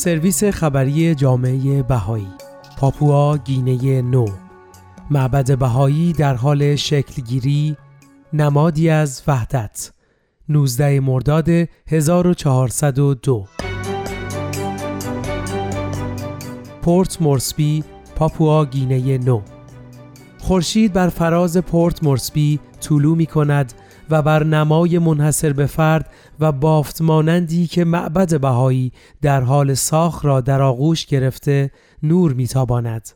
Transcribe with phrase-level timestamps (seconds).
[0.00, 2.28] سرویس خبری جامعه بهایی
[2.78, 4.26] پاپوا گینه نو.
[5.10, 7.76] معبد بهایی در حال شکلگیری
[8.32, 9.92] نمادی از وحدت.
[10.48, 11.48] 19 مرداد
[11.86, 13.46] 1402
[16.82, 17.84] پورت مورسبی
[18.16, 19.40] پاپوا گینه نو.
[20.38, 23.72] خورشید بر فراز پورت مورسبی طولو می کند
[24.10, 26.10] و بر نمای منحصر به فرد
[26.40, 28.92] و بافت مانندی که معبد بهایی
[29.22, 31.70] در حال ساخت را در آغوش گرفته
[32.02, 33.10] نور میتاباند.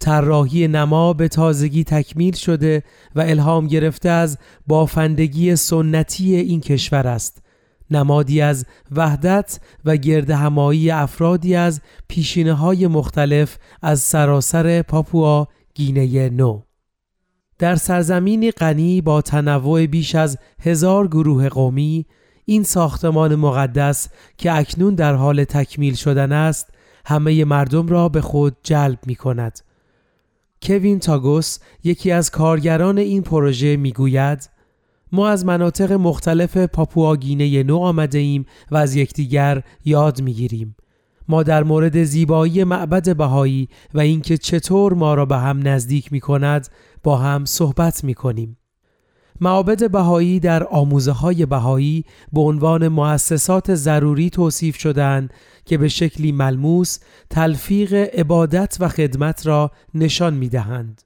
[0.00, 2.82] طراحی نما به تازگی تکمیل شده
[3.14, 7.42] و الهام گرفته از بافندگی سنتی این کشور است
[7.90, 16.28] نمادی از وحدت و گرد همایی افرادی از پیشینه های مختلف از سراسر پاپوا گینه
[16.28, 16.62] نو
[17.62, 22.06] در سرزمینی غنی با تنوع بیش از هزار گروه قومی
[22.44, 26.68] این ساختمان مقدس که اکنون در حال تکمیل شدن است
[27.06, 29.60] همه مردم را به خود جلب می کند.
[30.62, 34.50] کوین تاگوس یکی از کارگران این پروژه می گوید
[35.12, 40.76] ما از مناطق مختلف پاپواگینه نو آمده ایم و از یکدیگر یاد می گیریم.
[41.32, 46.20] ما در مورد زیبایی معبد بهایی و اینکه چطور ما را به هم نزدیک می
[46.20, 46.68] کند
[47.02, 48.58] با هم صحبت می کنیم.
[49.40, 56.32] معابد بهایی در آموزه های بهایی به عنوان مؤسسات ضروری توصیف شدند که به شکلی
[56.32, 56.98] ملموس
[57.30, 61.02] تلفیق عبادت و خدمت را نشان می دهند.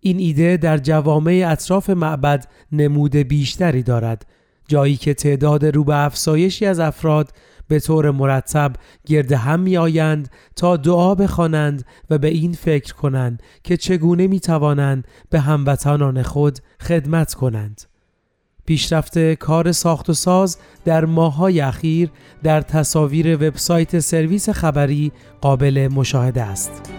[0.00, 4.26] این ایده در جوامع اطراف معبد نمود بیشتری دارد
[4.68, 7.32] جایی که تعداد رو به افزایشی از افراد
[7.68, 8.72] به طور مرتب
[9.06, 14.40] گرد هم می آیند تا دعا بخوانند و به این فکر کنند که چگونه می
[14.40, 17.82] توانند به هموطنان خود خدمت کنند.
[18.66, 22.10] پیشرفت کار ساخت و ساز در ماهای اخیر
[22.42, 26.97] در تصاویر وبسایت سرویس خبری قابل مشاهده است.